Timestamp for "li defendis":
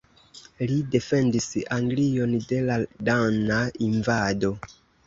0.71-1.47